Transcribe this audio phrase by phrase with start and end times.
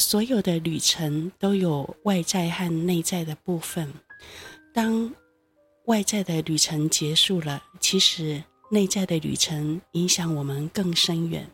[0.00, 3.92] 所有的旅程都有外在和内在的部分。
[4.72, 5.12] 当
[5.84, 11.46] 外在的旅程结束了，其实内在的旅程影响我们更深远。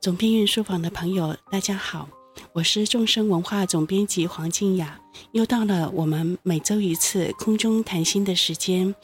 [0.00, 2.08] 总编运书房的朋友，大家好，
[2.54, 4.98] 我是众生文化总编辑黄静雅。
[5.32, 8.94] 又到了我们每周一次空中谈心的时间，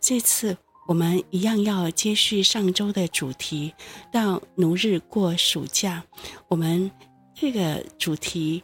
[0.00, 0.56] 这次
[0.88, 3.74] 我们一样要接续上周的主题，
[4.10, 6.02] 到奴日过暑假。
[6.48, 6.90] 我们
[7.34, 8.62] 这个主题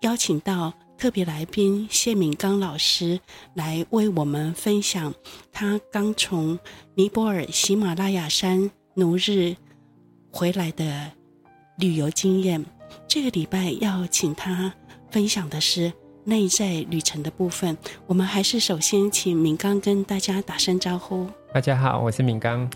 [0.00, 3.20] 邀请到特别来宾谢敏刚老师
[3.52, 5.14] 来为我们分享
[5.52, 6.58] 他刚从
[6.94, 9.54] 尼泊尔喜马拉雅山奴日
[10.32, 11.12] 回来的
[11.76, 12.64] 旅游经验。
[13.06, 14.72] 这个礼拜要请他
[15.10, 15.92] 分享的是
[16.24, 17.76] 内在旅程的部分。
[18.06, 21.28] 我们还是首先请敏刚跟大家打声招呼。
[21.52, 22.68] 大家好，我是敏刚。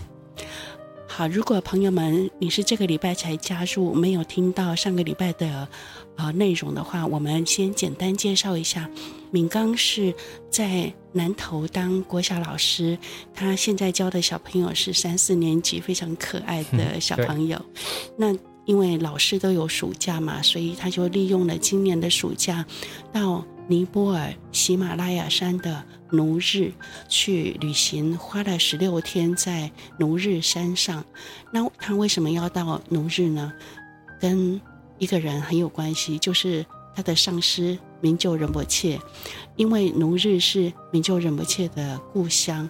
[1.15, 5.69] 好，如果朋友们你是这个礼拜才加入，没有听到上个礼拜的
[6.16, 8.88] 呃内容的话，我们先简单介绍一下。
[9.30, 10.15] 敏刚是
[10.49, 12.96] 在南投当国小老师，
[13.35, 17.59] 他现在教的小朋友是三四年级，非常可爱的小朋友。
[17.59, 17.74] 嗯、
[18.16, 22.65] 那因为老师都有暑假嘛，所以他就利用了今年的暑假
[23.13, 26.73] 到尼泊尔喜马拉雅山的奴日
[27.09, 31.04] 去旅行，花了十六天在奴日山上。
[31.52, 33.52] 那他为什么要到奴日呢？
[34.21, 34.60] 跟
[34.99, 39.01] 一个人很有关系，就是他的上师明就仁波切，
[39.57, 42.69] 因为奴日是明就仁波切的故乡。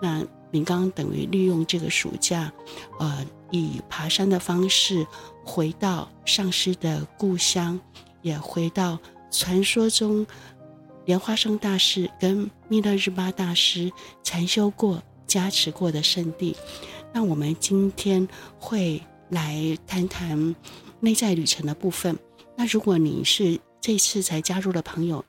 [0.00, 2.52] 那敏刚等于利用这个暑假，
[3.00, 5.04] 呃，以爬山的方式
[5.44, 7.80] 回到上师的故乡，
[8.22, 8.98] 也回到
[9.36, 10.24] 传说中
[11.04, 13.90] 莲花生大师跟密勒日巴大师
[14.22, 16.56] 禅修过、加持过的圣地。
[17.12, 18.26] 那我们今天
[18.58, 20.54] 会来谈谈
[21.00, 22.16] 内在旅程的部分。
[22.56, 25.24] 那如果你是这次才加入的朋友，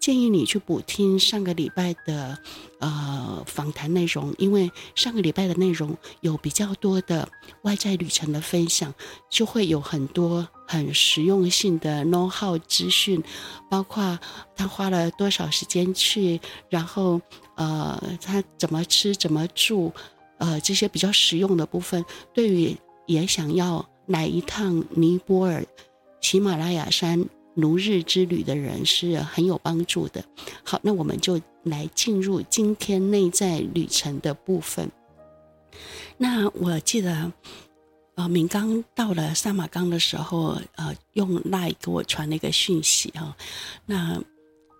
[0.00, 2.38] 建议你去补听上个礼拜的
[2.80, 7.28] 呃访谈内容，因为上个礼拜的内容有比较多的
[7.62, 8.92] 外在旅程的分享，
[9.28, 13.20] 就会有很多很实用性的 know-how 资讯，
[13.68, 14.16] 包括
[14.54, 17.20] 他花了多少时间去，然后
[17.56, 19.92] 呃他怎么吃怎么住，
[20.38, 22.76] 呃这些比较实用的部分，对于
[23.06, 25.66] 也想要来一趟尼泊尔
[26.20, 27.28] 喜马拉雅山。
[27.54, 30.24] 奴日之旅的人是很有帮助的。
[30.62, 34.88] 好，那我们就来进入今天内在旅程的部分。
[36.16, 37.32] 那我记得，
[38.20, 43.34] 呃，敏刚到了萨玛冈的时候，呃，用 LINE 给我传了一个讯息哈。
[43.86, 44.20] 那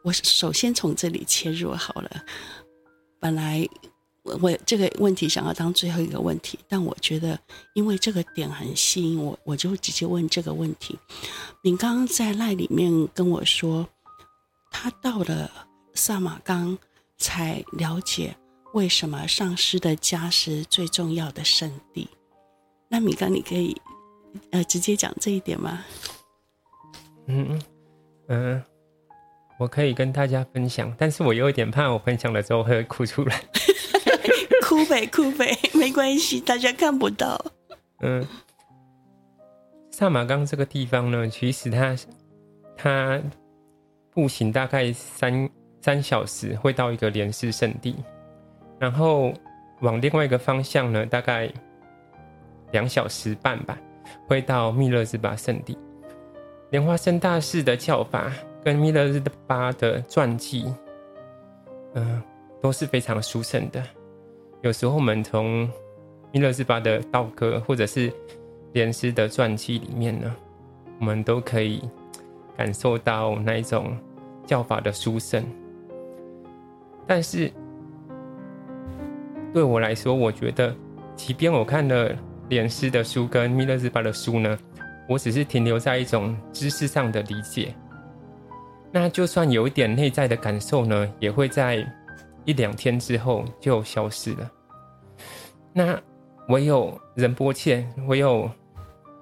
[0.04, 2.24] 我首先从这里切入好了。
[3.18, 3.66] 本来。
[4.22, 7.40] 我我这个问题想要当最后一个问题，但我觉得
[7.74, 10.98] 因为这个点很吸引我，我就直接问这个问题。
[11.62, 13.88] 敏刚在赖里面跟我说，
[14.70, 15.50] 他到了
[15.94, 16.76] 萨玛冈
[17.16, 18.36] 才了解
[18.74, 22.06] 为什么上师的家是最重要的圣地。
[22.92, 23.80] 那米刚，你可以
[24.50, 25.84] 呃直接讲这一点吗？
[27.26, 27.62] 嗯
[28.26, 28.60] 嗯，
[29.60, 33.40] 我可以跟大家分享，但是我有一点怕，我分享了之后会哭出来。
[34.66, 37.40] 哭呗哭呗，没关系，大家看不到。
[38.00, 38.26] 嗯，
[39.92, 41.96] 萨马冈这个地方呢，其实它
[42.76, 43.22] 它
[44.12, 45.48] 步行大概三
[45.80, 47.94] 三小时会到一个莲师圣地，
[48.80, 49.32] 然后
[49.80, 51.52] 往另外一个方向呢，大概
[52.72, 53.78] 两小时半吧，
[54.26, 55.76] 会到密勒日巴圣地。
[56.70, 58.32] 莲花生大士的教法
[58.62, 60.72] 跟密勒日巴的传记，
[61.94, 62.22] 嗯、
[62.60, 63.82] 都是非常殊胜的。
[64.62, 65.68] 有时候我们从
[66.32, 68.12] 密勒日巴的道歌，或者是
[68.72, 70.32] 莲师的传记里面呢，
[71.00, 71.82] 我们都可以
[72.56, 73.96] 感受到那一种
[74.46, 75.44] 教法的殊胜。
[77.06, 77.50] 但是
[79.52, 80.72] 对我来说，我觉得，
[81.16, 82.14] 即便我看了
[82.50, 84.58] 莲师的书跟弥勒日巴的书呢，
[85.08, 87.74] 我只是停留在一种知识上的理解。
[88.92, 91.90] 那就算有一点内在的感受呢，也会在。
[92.46, 94.50] 一两天之后就消失了。
[95.74, 96.00] 那
[96.48, 98.50] 唯有仁波切，唯有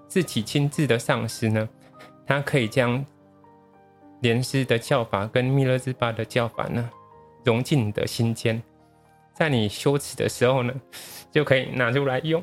[0.07, 1.69] 自己亲自的上师呢，
[2.25, 3.05] 他可以将
[4.21, 6.89] 莲师的教法跟弥勒日巴的教法呢，
[7.45, 8.63] 融进你的心间，
[9.35, 10.73] 在你修持的时候呢，
[11.33, 12.43] 就可以拿出来用。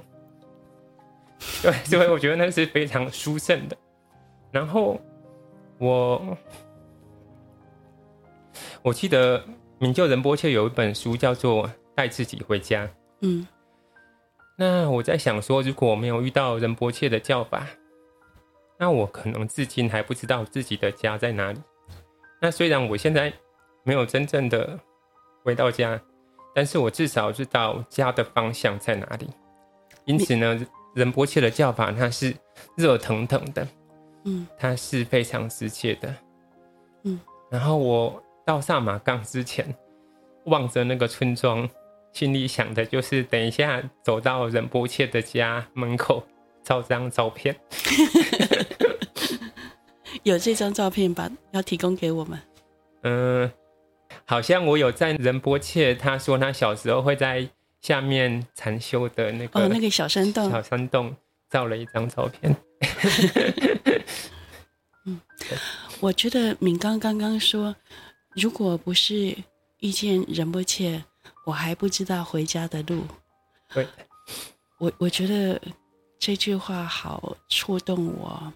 [1.61, 3.77] 对，所以我觉得那是非常殊胜的。
[4.51, 4.99] 然后
[5.77, 6.37] 我
[8.81, 9.43] 我记得。
[9.77, 12.85] 明就仁波切有一本书叫做《带自己回家》。
[13.19, 13.45] 嗯，
[14.57, 17.67] 那我在想说，如果我没有遇到仁波切的教法，
[18.79, 21.61] 那我可能至今还不知道自己的家在哪里。
[22.41, 23.31] 那虽然我现在
[23.83, 24.79] 没有真正的
[25.43, 26.01] 回到家，
[26.55, 29.29] 但是我至少知道家的方向在哪里。
[30.05, 30.57] 因此呢，
[30.95, 32.35] 仁波切的叫法它是
[32.75, 33.67] 热腾腾的，
[34.23, 36.15] 嗯，它是非常直接的，
[37.03, 37.19] 嗯。
[37.51, 39.75] 然后我到萨马冈之前，
[40.45, 41.69] 望着那个村庄，
[42.11, 46.23] 心里想的就是等一下走到仁波切的家门口
[46.63, 47.55] 照张照片。
[50.23, 51.29] 有这张照片吧？
[51.51, 52.39] 要提供给我们？
[53.03, 53.51] 嗯，
[54.25, 57.47] 好像我有在仁波切，他说他小时候会在
[57.85, 61.15] 下面禅修的那个哦，那个小山洞，小山洞
[61.51, 62.55] 照了一张照片。
[65.05, 65.21] 嗯，
[65.99, 67.75] 我觉得敏刚刚刚说，
[68.35, 69.37] 如果不是
[69.81, 71.03] 遇见仁波切，
[71.45, 73.03] 我还不知道回家的路。
[73.71, 73.87] 对，
[74.79, 75.61] 我我觉得
[76.17, 78.51] 这句话好触动我。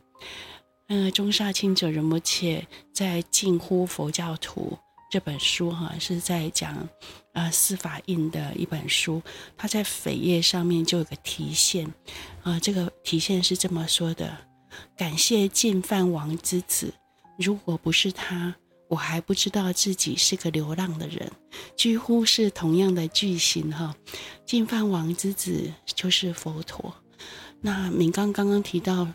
[0.87, 4.75] 嗯，中萨钦哲仁波切在《近乎佛教徒》
[5.11, 6.75] 这本书哈，是在讲
[7.39, 9.21] 啊司法印的一本书。
[9.57, 11.91] 他在扉页上面就有个题献
[12.43, 14.37] 啊，这个题献是这么说的：
[14.97, 16.93] 感谢净饭王之子，
[17.37, 18.53] 如果不是他，
[18.89, 21.31] 我还不知道自己是个流浪的人。
[21.75, 23.95] 几乎是同样的句型哈，
[24.45, 26.93] 净饭王之子就是佛陀。
[27.61, 29.07] 那敏刚刚刚提到。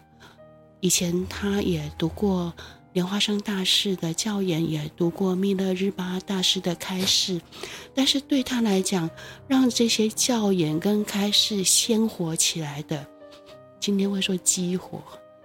[0.80, 2.52] 以前他也读过
[2.94, 7.40] 莲花生大师的教言，也读过密勒日巴大师的开示，
[7.92, 9.10] 但是对他来讲，
[9.48, 13.04] 让这些教言跟开示鲜活起来的，
[13.80, 15.02] 今天会说激活，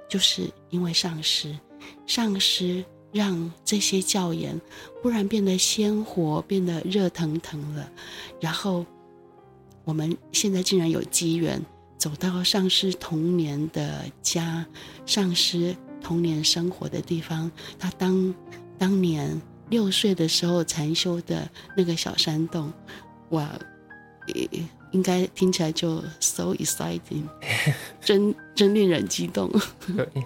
[0.07, 1.57] 就是因为上师，
[2.06, 4.62] 上师让这些教言
[5.01, 7.92] 忽然变得鲜活，变得热腾腾了，
[8.40, 8.86] 然后
[9.86, 11.60] 我们现在竟然有机缘。
[11.98, 14.66] 走到上师童年的家，
[15.06, 18.34] 上师童年生活的地方，他当
[18.78, 22.72] 当年六岁的时候禅修的那个小山洞，
[23.30, 23.50] 哇，
[24.92, 27.24] 应该听起来就 so exciting，
[28.01, 29.51] 真真令人激动。
[29.96, 30.07] 对。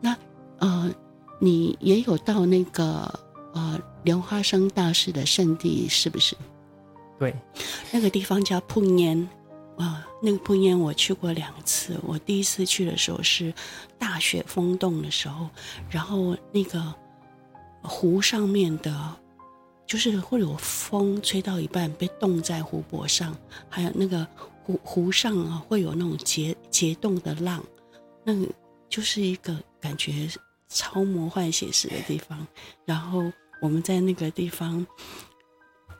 [0.00, 0.16] 那
[0.58, 0.90] 呃，
[1.38, 3.20] 你也有到那个
[3.52, 6.36] 呃莲花生大师的圣地，是不是？
[7.18, 7.34] 对，
[7.92, 9.28] 那个地方叫喷烟
[9.80, 11.98] 啊，那个碰烟我去过两次。
[12.02, 13.52] 我第一次去的时候是
[13.98, 15.48] 大雪封冻的时候，
[15.88, 16.94] 然后那个
[17.82, 19.16] 湖上面的，
[19.86, 23.34] 就是会有风吹到一半被冻在湖泊上，
[23.70, 24.26] 还有那个
[24.62, 27.64] 湖湖上啊会有那种结结冻的浪，
[28.22, 28.46] 那个
[28.90, 30.28] 就是一个感觉
[30.68, 32.46] 超魔幻写实的地方。
[32.84, 33.32] 然后
[33.62, 34.86] 我们在那个地方。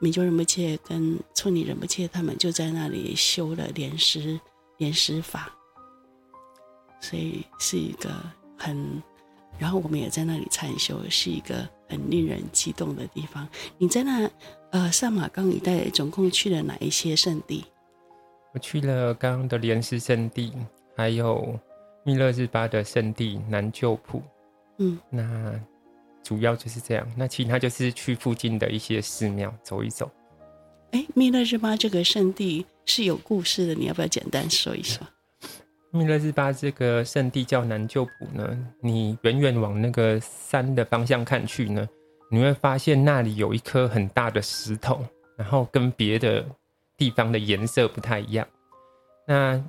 [0.02, 4.40] 米久仁波切跟处女仁波切他们就在那里修了莲师
[4.78, 5.52] 莲师法，
[7.00, 8.10] 所以是一个
[8.56, 9.02] 很，
[9.58, 13.46] 然后我们也在那里禅修，是一个很令人激动的地方。
[13.76, 14.30] 你在那
[14.70, 17.66] 呃萨马冈一带总共去了哪一些圣地？
[18.54, 20.50] 我去了刚刚的莲师圣地，
[20.96, 21.60] 还有
[22.04, 24.22] 密勒日巴的圣地南旧浦。
[24.78, 25.60] 嗯，那。
[26.30, 30.08] 主要就是这样，那其他就是去附近的一些寺庙走一走。
[30.92, 35.04] 哎，密勒日巴这个圣地是有故事的，你要不要简单说一说？
[35.90, 41.84] 密勒日巴这个圣地叫南旧浦呢，你远远往那个山的方向看去呢，
[42.30, 45.04] 你会发现那里有一颗很大的石头，
[45.36, 46.46] 然后跟别的
[46.96, 48.46] 地方的颜色不太一样。
[49.26, 49.60] 那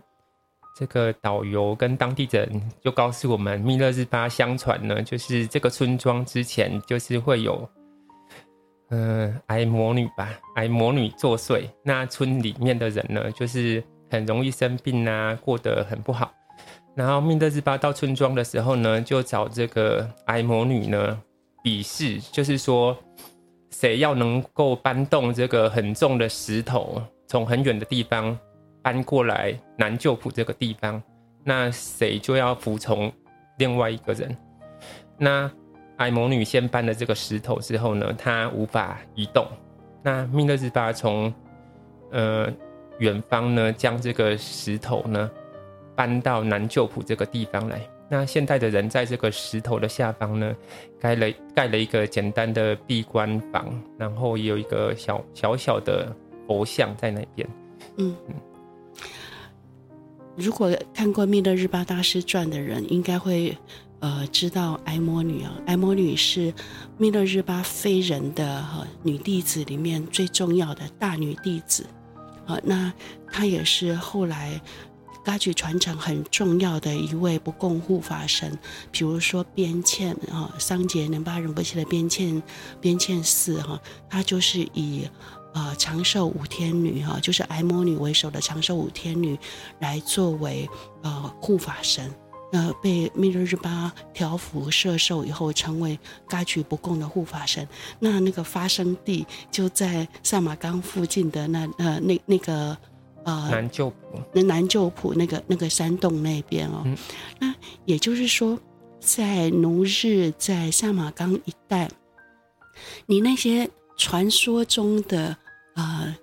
[0.73, 2.49] 这个导游跟当地人
[2.81, 7.69] 就告诉我们，密勒日巴相传呢，就是这个村庄之前就是会有，
[8.89, 11.63] 嗯、呃，癌魔女吧，矮魔女作祟。
[11.83, 16.31] 那村里面的人呢，就是很容易生病啊，过得很不好。
[16.95, 21.21] 然后密勒日巴到村庄的时候呢，就找这个矮魔女呢
[21.61, 22.97] 比试，就是说
[23.71, 28.37] 谁要能够搬动这个很重的石头，从很远的地方。
[28.81, 31.01] 搬过来南旧浦这个地方，
[31.43, 33.11] 那谁就要服从
[33.57, 34.35] 另外一个人。
[35.17, 35.49] 那
[35.97, 39.45] 矮魔女先搬了这个石头之后呢，她无法移动。
[40.03, 41.31] 那密勒日巴从
[42.11, 42.51] 呃
[42.97, 45.29] 远方呢，将这个石头呢
[45.95, 47.79] 搬到南旧浦这个地方来。
[48.09, 50.55] 那现代的人在这个石头的下方呢，
[50.99, 56.13] 盖了盖了一个简单的闭关房，然后也有一个小小小的
[56.47, 57.47] 佛像在那边。
[57.97, 58.35] 嗯嗯。
[60.37, 63.57] 如果看过《密勒日巴大师传》的人，应该会，
[63.99, 65.53] 呃，知道埃摩女啊。
[65.67, 66.53] 埃摩女是
[66.97, 71.85] 密勒日巴非人的哈女弟子里面最重要的大女弟子，
[72.45, 72.91] 啊，那
[73.31, 74.59] 她也是后来
[75.23, 78.57] 噶举传承很重要的一位不共护法神，
[78.89, 82.41] 比如说边倩啊，桑杰能巴仁波切的边倩
[82.79, 85.07] 边倩寺哈，它就是以
[85.53, 89.37] 呃长寿五天女哈，就是癌魔女为首的长寿五天女
[89.79, 90.69] 来作为
[91.01, 92.13] 呃护法神。
[92.53, 97.65] 呃，被密勒日巴调伏摄受以后，成为该局不共的护法神。
[97.97, 102.77] 那那个发生地就在萨马冈附近的那呃那那个
[103.23, 106.81] 呃南旧浦，那南旧浦那个那个山洞那边哦。
[106.83, 106.97] 嗯、
[107.39, 107.55] 那
[107.85, 108.59] 也就是说，
[108.99, 111.89] 在奴日在萨马冈一带，
[113.05, 113.69] 你那些
[114.01, 115.37] 传说中的
[115.75, 116.15] 呃。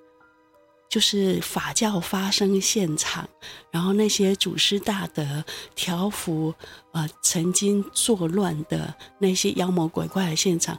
[0.90, 3.28] 就是法教发生现场，
[3.70, 5.44] 然后那些祖师大德
[5.75, 6.54] 调伏，
[6.94, 10.78] 呃，曾经作乱的那些妖魔鬼怪的现场，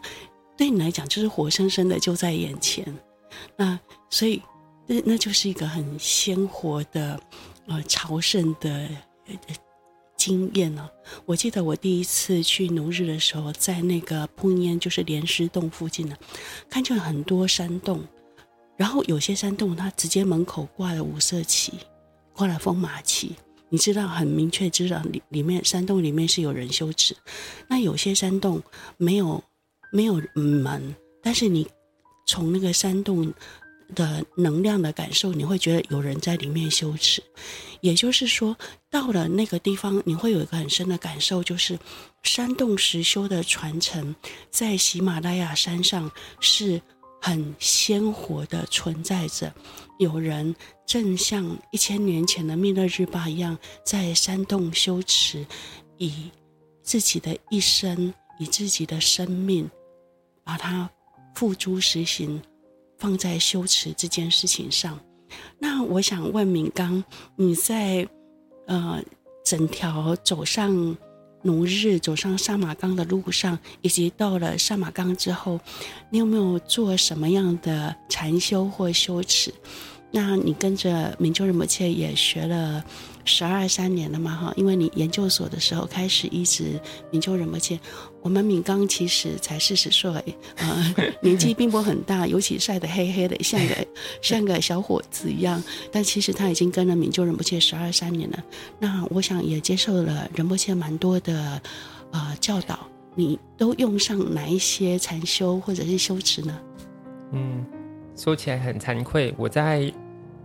[0.57, 2.83] 对你来讲就是活生生的就在眼前。
[3.55, 3.79] 那
[4.09, 4.41] 所以，
[4.87, 7.21] 那那就是一个很鲜活的，
[7.67, 8.89] 呃，朝圣的
[10.19, 10.89] 经验呢、
[11.25, 16.17] 我记得我第一次去奴日的时候，在那个喷烟，就是莲师洞附近呢，
[16.69, 18.03] 看见很多山洞。
[18.75, 21.71] 然后有些山洞，它直接门口挂了五色旗，
[22.33, 23.33] 挂了风马旗，
[23.69, 27.15] 你知道很明确知道里里面山洞里面是有人修持。
[27.69, 28.61] 那有些山洞
[28.97, 29.41] 没有
[29.93, 31.65] 没有门，但是你
[32.27, 33.33] 从那个山洞
[33.95, 37.21] 的能量的感受，你会觉得有人在里面修持。
[37.81, 38.55] 也就是说，
[38.89, 41.77] 到了那个地方，你会有一个很深的感受，就是
[42.23, 44.15] 山洞实修的传承
[44.49, 46.81] 在喜马拉雅山上是。
[47.21, 49.53] 很鲜活的存在着，
[49.97, 50.55] 有人
[50.87, 55.45] 正像一千年前的密勒日巴一样，在山洞修持，
[55.97, 56.31] 以
[56.81, 59.69] 自己的一生，以自己的生命，
[60.45, 60.89] 把它
[61.35, 62.41] 付诸实行，
[62.99, 64.99] 放在修持这件事情上。
[65.57, 67.03] 那我想问敏刚，
[67.35, 68.07] 你在
[68.67, 69.01] 呃
[69.43, 70.95] 整条走上。
[71.41, 75.57] 奴日走上萨马冈的路上，以及到了萨马冈之后，
[76.09, 79.53] 你有没有做什么样的禅修或修持？
[80.11, 82.83] 那你跟着明就仁波切也学了
[83.23, 84.35] 十二三年了嘛？
[84.35, 86.77] 哈，因为你研究所的时候开始一直
[87.09, 87.79] 明就仁波切。
[88.21, 90.11] 我们敏刚其实才四十岁，
[90.57, 93.87] 呃， 年纪并不很大， 尤其晒得黑黑的，像个
[94.21, 95.63] 像个小伙子一样。
[95.91, 98.43] 但其实他已经跟了敏就仁波切十二三年了。
[98.79, 101.61] 那我想也接受了仁波切蛮多的
[102.11, 102.79] 呃教导。
[103.15, 106.59] 你都用上哪一些禅修或者是修持呢？
[107.33, 107.65] 嗯。
[108.15, 109.89] 说起来很惭愧，我在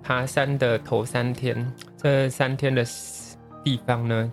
[0.00, 2.86] 爬山的头三天，这三天的
[3.64, 4.32] 地方呢，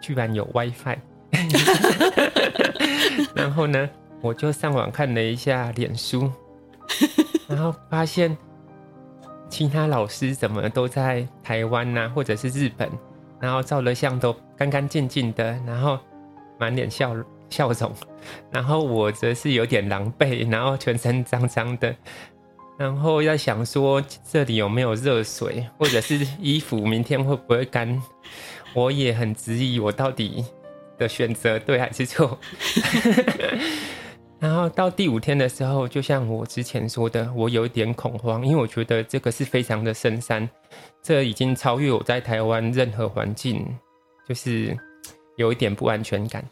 [0.00, 0.96] 居然有 WiFi。
[3.34, 3.88] 然后呢，
[4.20, 6.30] 我就上网看了一下脸书，
[7.48, 8.36] 然后发现
[9.48, 12.88] 其他老师怎么都在台湾呐、啊，或者是日本，
[13.40, 15.98] 然后照了相都干干净净的，然后
[16.58, 17.14] 满脸笑
[17.48, 17.92] 笑容，
[18.50, 21.94] 然后我则是有点狼狈，然后全身脏脏的。
[22.78, 28.00] 然后要想说这里有没有热水，或者是衣服明天会不会干？
[28.72, 30.44] 我也很质疑我到底
[31.00, 32.38] 的选择对还是错。
[34.38, 40.48] 然后到第五天的时候，就像我之前说的，我有一点恐慌，因为我觉得这个是非常的深山，
[41.02, 43.66] 这已经超越我在台湾任何环境，
[44.28, 44.76] 就是
[45.36, 46.44] 有一点不安全感。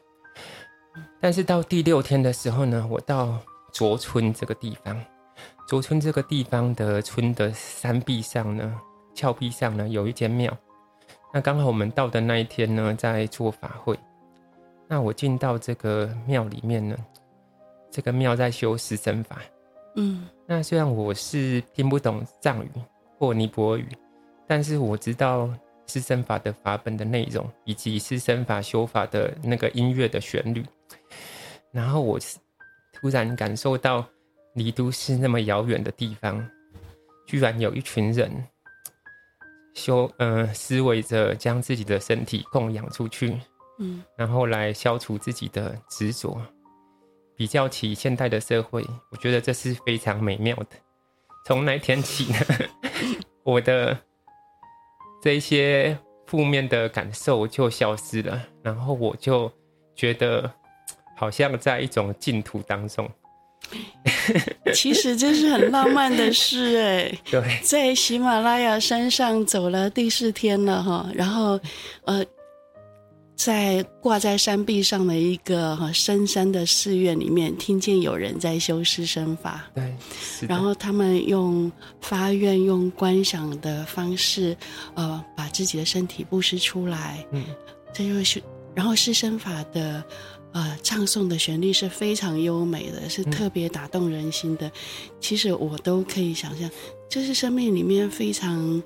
[1.20, 3.38] 但是到第六天的时候呢，我到
[3.72, 5.00] 卓村这个地方。
[5.66, 8.74] 卓村这个地方的村的山壁上呢，
[9.14, 10.54] 峭壁上呢，有一间庙。
[11.32, 13.98] 那刚好我们到的那一天呢，在做法会。
[14.88, 16.96] 那我进到这个庙里面呢，
[17.90, 19.40] 这个庙在修施身法。
[19.96, 22.70] 嗯，那虽然我是听不懂藏语
[23.18, 23.88] 或尼泊尔语，
[24.46, 25.48] 但是我知道
[25.86, 30.64] 施身法的法本的内容，以及施身法修法的那个音乐的旋律。
[31.70, 32.18] 然后我
[32.92, 34.04] 突然感受到。
[34.54, 36.44] 离都市那么遥远的地方，
[37.28, 38.28] 居然有一群人
[39.72, 43.38] 修呃思维着将自己的身体供养出去，
[43.78, 46.40] 嗯，然后来消除自己的执着。
[47.36, 50.70] 比较起现代的社会，我觉得这是非常美妙的。
[51.46, 52.38] 从那天起呢，
[53.44, 53.96] 我的
[55.22, 59.48] 这些负面的感受就消失了，然后我就
[59.94, 60.52] 觉得
[61.16, 63.08] 好像在一种净土当中。
[64.74, 71.60] 其实这是很浪漫的事哎， 对，在喜马拉雅山上走了第四天了哈，然后
[72.04, 72.24] 呃，
[73.38, 79.70] 在挂在山壁上的一个深山的寺院里面，听见有人在修施身法。
[79.72, 79.96] 对，
[80.48, 84.56] 然后他们用发愿、用观想的方式，
[84.94, 87.24] 呃，把自己的身体布施出来。
[87.30, 87.44] 嗯，
[87.94, 88.42] 这就是，
[88.74, 90.02] 然后施身法的，
[90.52, 94.66] 呃，唱诵的旋律是非常优美的，是特别打动人心的。
[94.66, 94.72] 嗯、
[95.20, 96.68] 其实我都可以想象，
[97.08, 98.82] 这是生命里面非常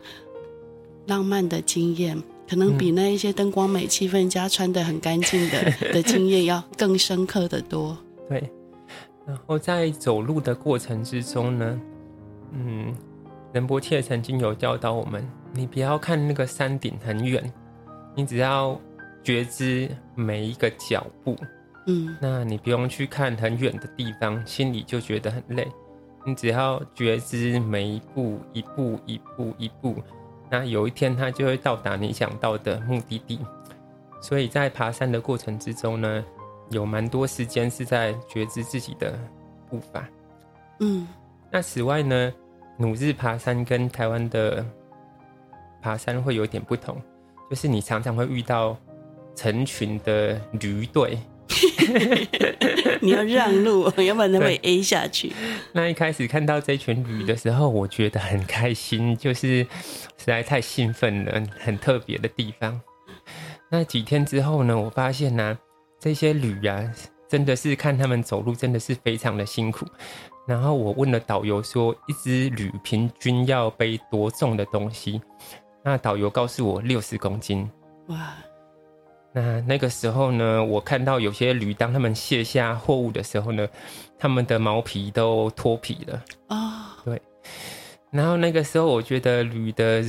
[1.06, 2.22] 浪漫的经验。
[2.48, 7.96] 可能比那一些灯光美、气氛佳、穿的很干净的 的经验要更深刻的多。
[8.28, 8.50] 对，
[9.26, 11.80] 然后在走路的过程之中呢，
[12.52, 12.94] 嗯，
[13.52, 17.52] 仁波切曾经有教导我们，你不要看那个山顶很远，
[18.14, 18.78] 你只要
[19.22, 21.36] 觉知每一个脚步，
[21.86, 25.66] 嗯，那你不用去看很远的地方，心里就觉得很累。
[26.24, 29.96] 你只要觉知每一步，一步一步一步。
[30.52, 33.40] 那有一天，它就会到达你想到的目的地。
[34.20, 36.22] 所以在爬山的过程之中呢，
[36.68, 39.18] 有蛮多时间是在觉知自己的
[39.70, 40.06] 步伐。
[40.80, 41.08] 嗯，
[41.50, 42.30] 那此外呢，
[42.76, 44.62] 努日爬山跟台湾的
[45.80, 47.00] 爬山会有点不同，
[47.48, 48.76] 就是你常常会遇到
[49.34, 51.18] 成群的驴队。
[53.00, 55.32] 你要让路，要不然他会 A 下去。
[55.72, 59.66] 那一开始看到这群驴的时候，我觉得很开心，就是
[60.18, 62.80] 实在太兴奋了，很特别的地方。
[63.70, 65.58] 那几天之后呢，我发现呢、啊，
[65.98, 66.92] 这些驴啊，
[67.28, 69.86] 真的是看他们走路，真的是非常的辛苦。
[70.46, 75.20] 然后我问了导游说，一只驴平均要背多重的东西？
[75.84, 77.68] 那导游告诉我六十公斤。
[78.08, 78.34] 哇！
[79.32, 83.66] 那那个时候呢，我看到有些驴，当他们卸下货物的时候呢，
[84.18, 86.94] 他们的毛皮都脱皮了啊。
[86.96, 87.04] Oh.
[87.06, 87.22] 对。
[88.10, 90.04] 然后那个时候，我觉得驴的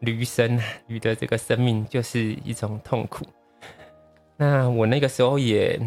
[0.00, 3.26] 驴生，驴的这个生命就是一种痛苦。
[4.38, 5.78] 那我那个时候也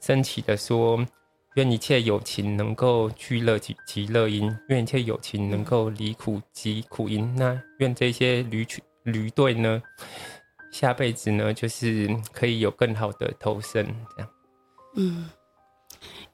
[0.00, 1.04] 升起的说，
[1.56, 7.34] 愿一切友情能够聚乐极极乐因，愿一切友情能够离苦极苦因。
[7.36, 9.82] 那愿这些驴群驴队呢，
[10.72, 13.86] 下辈子呢，就是可以有更好的投生，
[14.16, 14.30] 这样。
[14.96, 15.30] 嗯，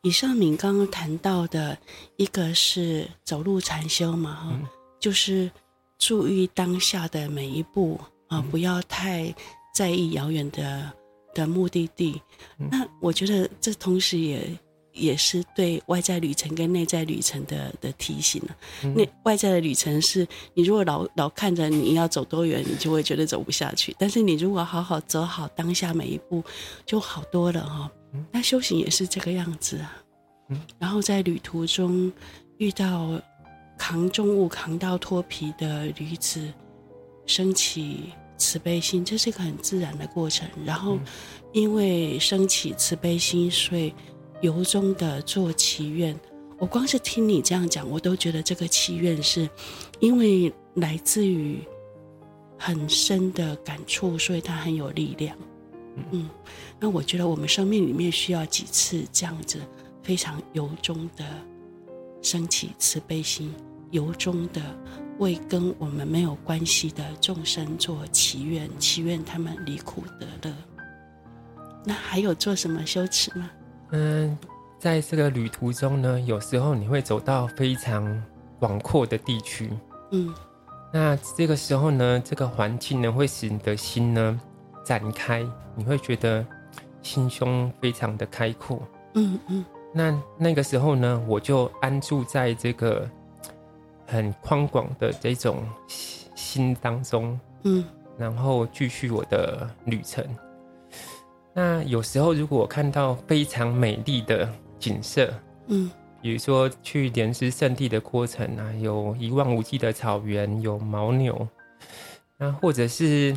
[0.00, 1.76] 以上敏刚刚谈到的
[2.16, 4.66] 一个是走路禅修嘛，哈、嗯，
[4.98, 5.50] 就是
[5.98, 9.34] 注意当下的每一步啊，不要太
[9.74, 10.90] 在意遥远的
[11.34, 12.22] 的目的地。
[12.58, 14.48] 嗯、那我觉得这同时也。
[14.98, 18.56] 也是对外在旅程跟内在旅程的的提醒了。
[18.94, 23.94] 那、嗯、外在的旅程是你如果老老看着你要走多远，你就会觉得走不下去。
[23.98, 26.42] 但是你如果好好走好当下每一步，
[26.84, 27.90] 就好多了哈。
[28.32, 30.02] 那修行也是这个样子啊。
[30.78, 32.12] 然后在旅途中
[32.56, 33.20] 遇到
[33.78, 36.52] 扛重物扛到脱皮的驴子，
[37.24, 40.48] 升起慈悲心，这是一个很自然的过程。
[40.64, 40.98] 然后
[41.52, 43.94] 因为升起慈悲心，所以。
[44.40, 46.18] 由衷的做祈愿，
[46.58, 49.48] 我光是听你这样讲，我都觉得这个祈愿是，
[50.00, 51.58] 因为来自于
[52.56, 55.36] 很深的感触，所以它很有力量。
[56.12, 56.30] 嗯，
[56.78, 59.58] 那我觉得我们生命里面需要几次这样子
[60.02, 61.24] 非常由衷的
[62.22, 63.52] 升起慈悲心，
[63.90, 64.62] 由衷的
[65.18, 70.54] 为跟我们没有关系的众生做祈愿，祈愿他们离苦得乐。
[71.84, 73.50] 那还有做什么修持吗？
[73.90, 74.36] 嗯，
[74.78, 78.22] 在这个旅途中呢，有时候你会走到非常
[78.60, 79.70] 广阔的地区，
[80.10, 80.34] 嗯，
[80.92, 84.40] 那这个时候呢，这个环境呢，会使你的心呢
[84.84, 86.44] 展开，你会觉得
[87.02, 88.82] 心胸非常的开阔，
[89.14, 89.64] 嗯嗯。
[89.94, 93.08] 那那个时候呢，我就安住在这个
[94.06, 95.66] 很宽广的这种
[96.34, 97.82] 心当中，嗯，
[98.18, 100.22] 然后继续我的旅程。
[101.54, 105.32] 那有时候，如果我看到非常美丽的景色，
[105.66, 105.90] 嗯，
[106.22, 111.48] 比如说去莲师圣地的过程啊，有一望无际的草原，有牦牛，
[112.36, 113.36] 那或者是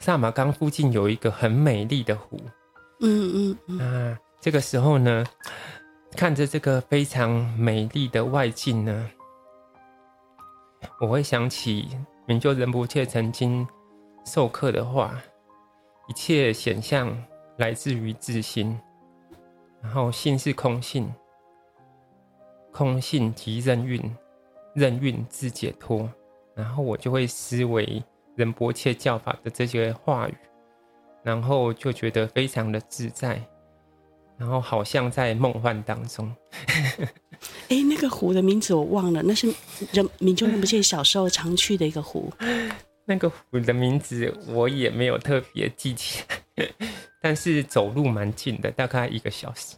[0.00, 2.38] 萨马冈附近有一个很美丽的湖，
[3.00, 5.24] 嗯嗯嗯，那这个时候呢，
[6.14, 9.10] 看着这个非常美丽的外境呢，
[11.00, 11.88] 我会想起
[12.26, 13.66] 明就仁波切曾经
[14.26, 15.18] 授课的话。
[16.08, 17.16] 一切显相
[17.58, 18.78] 来自于自心，
[19.82, 21.12] 然后心是空性，
[22.72, 24.00] 空性即任运，
[24.74, 26.08] 任运自解脱。
[26.54, 28.02] 然后我就会思维
[28.34, 30.34] 仁波切教法的这些话语，
[31.22, 33.38] 然后就觉得非常的自在，
[34.38, 36.34] 然后好像在梦幻当中。
[37.68, 39.52] 哎，那个湖的名字我忘了，那是
[39.92, 42.32] 仁明就仁波切小时候常去的一个湖。
[43.06, 46.22] 那个湖的名字我也没有特别记起
[46.56, 46.68] 来，
[47.22, 49.76] 但是走路蛮近的，大概一个小时。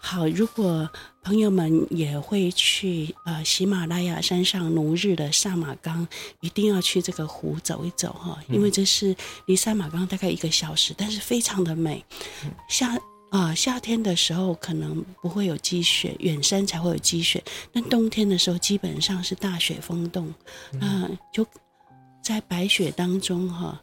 [0.00, 0.90] 好，如果
[1.22, 6.06] 朋友们也会去呃喜马拉雅山上奴日的萨马冈，
[6.40, 9.14] 一定要去这个湖走一走哈，因为这是
[9.46, 12.04] 离萨马冈大概一个小时，但是非常的美。
[12.68, 12.96] 夏
[13.30, 20.34] 啊、呃、夏天的时候可能不会有积雪，远山才会有积雪，但冬天的时候基本上是大雪封冻，
[20.80, 21.46] 嗯、呃、就
[22.22, 23.78] 在白雪当中哈，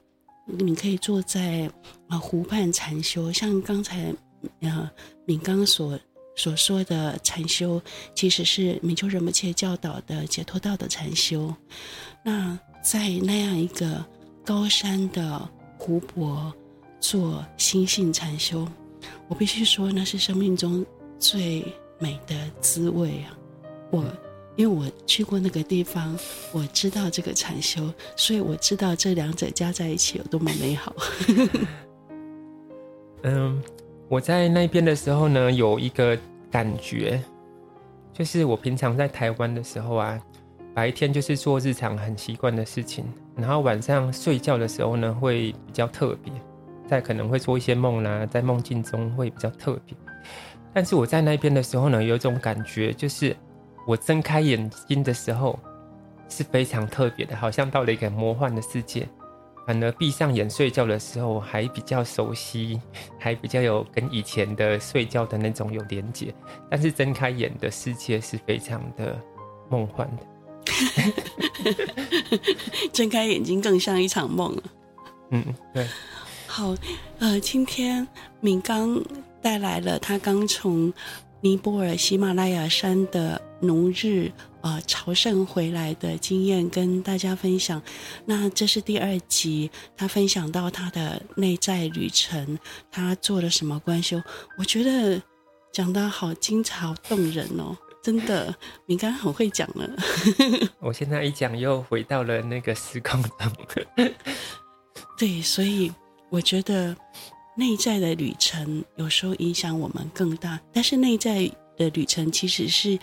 [0.46, 1.70] 你可以坐在
[2.08, 4.14] 啊、湖畔禅修，像刚才。
[4.62, 4.90] 啊，
[5.26, 6.00] 敏刚所
[6.34, 7.82] 所说的禅修，
[8.16, 11.54] 其实是明就仁波切教导的解脱道的禅修。
[12.24, 14.02] 那在那样一个
[14.46, 15.46] 高山的
[15.78, 16.54] 湖泊
[17.02, 18.66] 做心性禅修，
[19.28, 20.86] 我必须说那是生命中
[21.20, 21.62] 最
[22.00, 23.38] 美的滋味啊！
[23.92, 24.06] 我
[24.60, 26.20] 因为我去过那个地方，
[26.52, 27.82] 我知道这个禅修，
[28.18, 30.94] 所以我知道这两者加在一起有多么美好。
[33.24, 33.64] 嗯。
[34.10, 36.18] 我在那边的时候呢，有一个
[36.50, 37.24] 感觉，
[38.12, 40.20] 就是我平常在台湾的时候啊，
[40.74, 43.06] 白天就是做日常很习惯的事情，
[43.38, 46.34] 然后晚上睡觉的时候呢，会比较特别，
[46.88, 49.96] 在可能会做一些梦啦，在梦境中会比较特别。
[50.74, 53.38] 但是我在那边的时候呢，有一种感觉，就是
[53.90, 55.58] 我睁开眼睛的时候
[56.30, 59.10] 是非常特别的，好像到了一个魔幻的世界。
[59.66, 62.80] 反而闭上眼睡觉的时候，还比较熟悉，
[63.18, 66.32] 还比较有跟以前的睡觉的那种有连接。
[66.70, 69.20] 但是睁开眼的世界是非常的
[69.72, 70.24] 梦幻的。
[72.94, 74.64] 睁开眼睛更像一场梦了。
[75.32, 75.88] 嗯，对。
[76.46, 76.76] 好，
[77.18, 78.08] 呃，今天
[78.40, 79.04] 敏刚
[79.42, 80.94] 带来了他刚从
[81.42, 84.32] 尼泊尔喜马拉雅山的奴日。
[84.62, 87.82] 呃，朝圣回来的经验跟大家分享。
[88.26, 92.60] 那这是第二集，他分享到他的内在旅程，
[92.92, 94.22] 他做了什么观修。
[94.58, 95.22] 我觉得
[95.72, 98.54] 讲得好精彩、好动人哦，真的，
[98.86, 99.90] 敏刚很会讲了。
[100.82, 103.32] 我现在一讲又回到了那个时空中。
[105.18, 105.90] 对，所以
[106.30, 106.94] 我觉得
[107.56, 111.50] 内在的旅程有时候影响我们更大，但是内在。
[111.80, 113.00] 的旅程其实是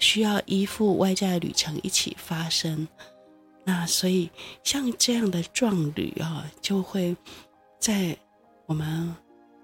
[0.00, 2.86] 需要依附外在旅程一起发生，
[3.64, 4.28] 那所以
[4.64, 7.16] 像这样的壮旅啊，就会
[7.80, 8.16] 在
[8.66, 9.14] 我们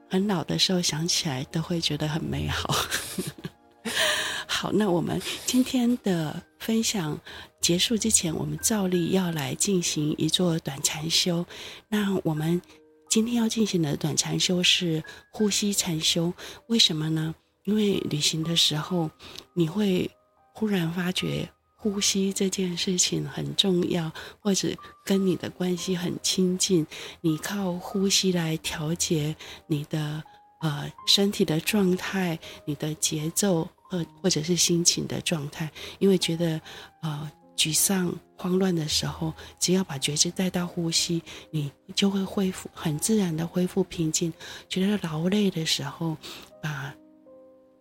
[0.09, 2.73] 很老的时候想起来都会觉得很美好。
[4.47, 7.19] 好，那我们今天的分享
[7.61, 11.45] 结束之前，我们照例要来进行一座短禅修。
[11.89, 12.63] 那我们
[13.11, 16.33] 今天要进行的短禅修是呼吸禅修，
[16.69, 17.35] 为什么呢？
[17.65, 19.11] 因为旅行的时候，
[19.55, 20.11] 你会
[20.53, 24.69] 忽然发觉呼吸这件事情很重要，或者
[25.05, 26.87] 跟你的关系很亲近。
[27.21, 29.35] 你靠呼吸来调节
[29.67, 30.23] 你的
[30.61, 35.71] 呃身体的状态、你的节奏，或或者是心情的状态。
[35.99, 36.61] 因为觉得
[37.03, 44.33] 呃沮丧、慌乱的时候，只要把觉知带到呼吸，你就会恢复很自然的恢复平静。
[44.69, 46.17] 觉得劳累的时候，
[46.63, 46.95] 把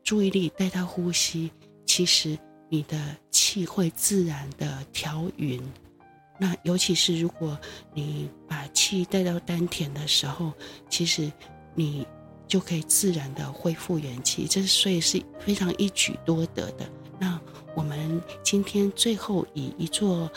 [0.03, 1.51] 注意力带到呼吸，
[1.85, 2.37] 其实
[2.69, 2.97] 你的
[3.29, 5.61] 气会自然的调匀。
[6.39, 7.57] 那尤其是如果
[7.93, 10.51] 你把气带到丹田的时候，
[10.89, 11.31] 其实
[11.75, 12.05] 你
[12.47, 14.47] 就可以自然的恢复元气。
[14.47, 16.89] 这所以是非常一举多得的。
[17.19, 17.39] 那
[17.75, 20.29] 我们今天最后以一座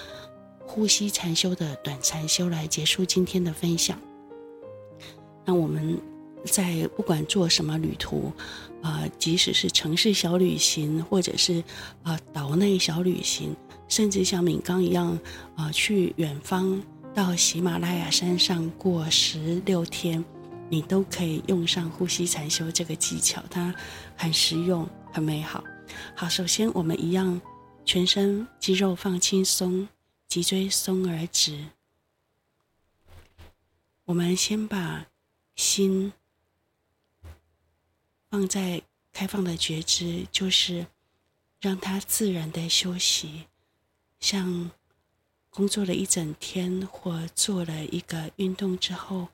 [0.66, 3.98] 呼吸禅修的短禅修来结束今天的分享。
[5.44, 5.98] 那我们。
[6.44, 8.32] 在不管做什么旅途，
[8.82, 11.64] 啊、即使是城市小旅行，或者是
[12.02, 13.56] 啊、岛内小旅行，
[13.88, 15.18] 甚至像敏刚一样，
[15.56, 16.82] 啊、去远方
[17.14, 20.22] 到喜马拉雅山上过十六天，
[20.68, 23.74] 你都可以用上呼吸禅修这个技巧，它
[24.14, 25.64] 很实用，很美好。
[26.14, 27.40] 好，首先我们一样，
[27.86, 29.88] 全身肌肉放轻松，
[30.28, 31.64] 脊椎松而直。
[34.04, 35.06] 我们先把
[35.56, 36.12] 心。
[38.34, 40.88] 放在开放的觉知，就是
[41.60, 43.46] 让它自然的休息，
[44.18, 44.72] 像
[45.50, 49.28] 工作了一整天或做了一个运动之后，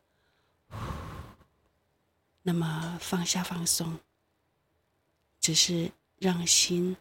[2.42, 4.00] 那么放下放松，
[5.40, 6.98] 只是让心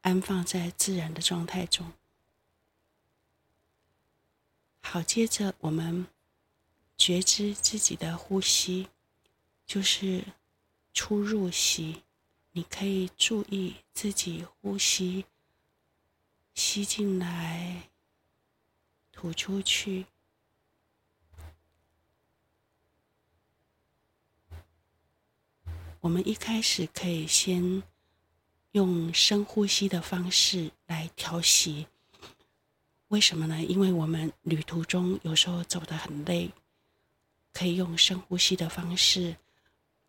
[0.00, 1.92] 安放在自然的状态中。
[4.80, 6.06] 好，接着我们
[6.96, 8.88] 觉知自己的呼吸，
[9.66, 10.24] 就是。
[10.92, 12.02] 出入息，
[12.52, 15.24] 你可以注意自己呼吸，
[16.54, 17.90] 吸进来，
[19.12, 20.06] 吐出去。
[26.00, 27.82] 我们一开始可以先
[28.72, 31.86] 用深呼吸的方式来调息。
[33.08, 33.62] 为什么呢？
[33.62, 36.50] 因为我们旅途中有时候走得很累，
[37.52, 39.36] 可以用深呼吸的方式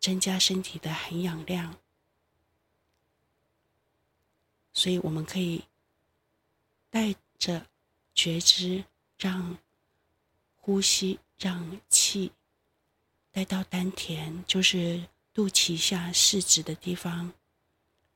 [0.02, 1.78] 增加身体的含氧量。
[4.74, 5.64] 所以我们可以
[6.90, 7.66] 带着
[8.14, 8.84] 觉知，
[9.16, 9.56] 让
[10.56, 12.32] 呼吸、让气
[13.30, 15.08] 带到丹田，就是。
[15.34, 17.32] 肚脐下四指的地方，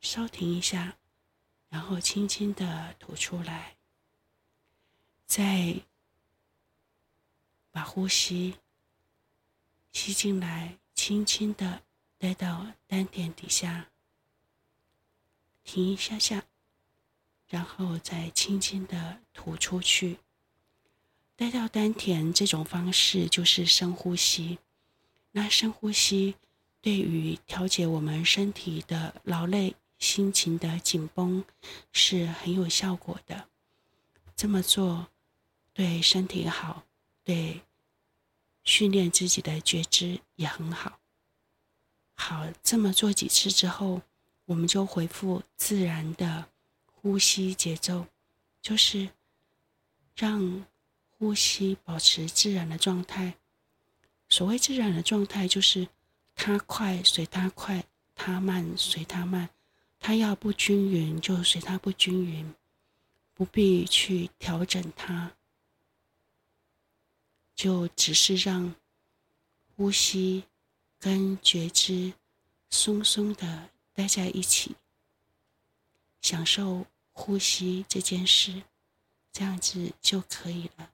[0.02, 0.98] 稍停一下，
[1.70, 3.74] 然后轻轻的吐出来，
[5.24, 5.80] 再
[7.70, 8.58] 把呼吸
[9.92, 11.82] 吸进来，轻轻的
[12.18, 13.90] 带到丹田底下，
[15.62, 16.42] 停一下下，
[17.46, 20.18] 然后再轻轻的吐出去。
[21.36, 24.58] 带到丹田这种方式就是深呼吸，
[25.32, 26.34] 那深呼吸。
[26.80, 31.44] 对于调节我们身体的劳累、心情的紧绷
[31.92, 33.48] 是很有效果的。
[34.34, 35.08] 这么做
[35.72, 36.84] 对身体好，
[37.24, 37.62] 对
[38.66, 40.98] 训练自己的觉知也很好。
[42.12, 44.02] 好，这么做几次之后，
[44.44, 46.46] 我们就恢复自然的
[46.84, 48.06] 呼吸节奏，
[48.60, 49.08] 就是
[50.14, 50.66] 让
[51.08, 53.36] 呼吸保持自然的状态。
[54.28, 55.88] 所谓自然的状态，就是。
[56.38, 57.82] 它快随它快，
[58.14, 59.48] 它慢随它慢，
[59.98, 62.54] 它要不均匀就随它不均匀，
[63.32, 65.32] 不必去调整它，
[67.56, 68.74] 就只是让
[69.74, 70.44] 呼吸
[70.98, 72.12] 跟觉知
[72.68, 74.76] 松松的待在一起，
[76.20, 78.62] 享受呼吸这件事，
[79.32, 80.92] 这样子就可以了。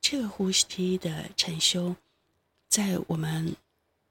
[0.00, 1.94] 这个呼吸的禅修，
[2.68, 3.54] 在我们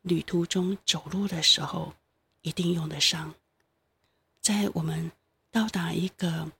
[0.01, 1.95] 旅途中走路的时候
[2.41, 3.33] 一定用得上。
[4.41, 5.11] 在我们
[5.53, 6.51] 到达一个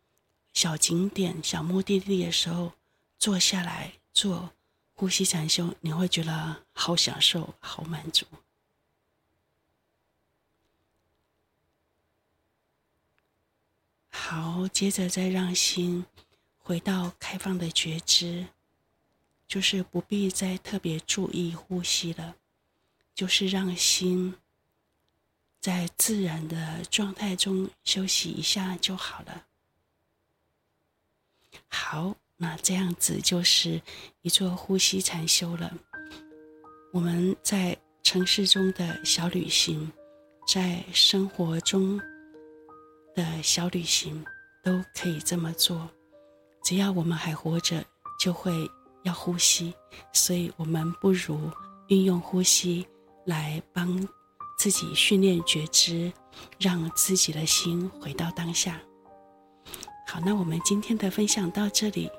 [0.53, 2.73] 小景点、小目的地的时候，
[3.17, 4.51] 坐下来做
[4.93, 8.27] 呼吸禅修，你会觉得好享受、好满足。
[14.10, 16.06] 好，接着再让心
[16.60, 18.45] 回到开放的觉知。
[19.47, 22.36] 就是不必再特别注意呼吸了，
[23.13, 24.36] 就是让心
[25.63, 29.45] 在自然的状态中休息一下就好了。
[31.69, 33.82] 好，那这样子就是
[34.23, 35.73] 一座呼吸禅修了。
[36.91, 39.89] 我们在城市中的小旅行，
[40.45, 41.97] 在生活中
[43.15, 44.21] 的小旅行，
[44.62, 45.89] 都可以这么做。
[46.62, 47.82] 只要我们还活着，
[48.19, 48.69] 就会。
[49.04, 49.73] 要呼吸，
[50.13, 51.52] 所以我们不如
[51.89, 52.88] 运用呼吸
[53.26, 54.08] 来帮
[54.63, 56.10] 自己训练觉知，
[56.58, 58.80] 让自己的心回到当下。
[60.08, 62.10] 好，那我们今天的分享到这里，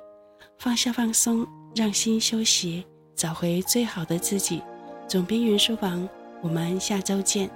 [0.58, 2.84] 放下放松，让心休息，
[3.16, 4.60] 找回最好的自己。
[5.08, 6.06] 总编云书房，
[6.42, 7.50] 我们下周见。